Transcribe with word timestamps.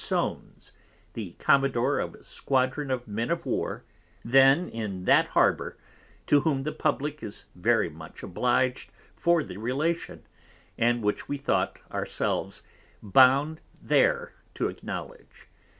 Soanes, 0.03 0.71
_the 1.13 1.37
Commodore 1.37 1.99
of 1.99 2.15
a 2.15 2.23
Squadron 2.23 2.89
of 2.89 3.07
Men 3.07 3.29
of 3.29 3.45
War 3.45 3.83
then 4.25 4.67
in 4.67 5.05
that 5.05 5.27
Harbour, 5.27 5.77
to 6.25 6.39
whom 6.41 6.63
the 6.63 6.71
Public 6.71 7.21
is 7.21 7.45
very 7.53 7.87
much 7.87 8.23
oblig'd 8.23 8.89
for 9.15 9.43
the 9.43 9.57
Relation, 9.57 10.23
and 10.75 11.03
which 11.03 11.29
we 11.29 11.37
thought 11.37 11.79
our 11.91 12.07
selves 12.07 12.63
bound 13.03 13.61
there 13.79 14.33
to 14.55 14.69
acknowledge. 14.69 15.45